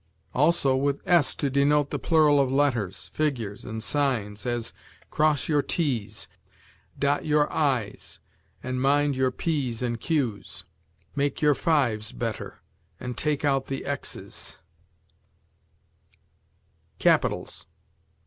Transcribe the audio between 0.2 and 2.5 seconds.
Also with s to denote the plural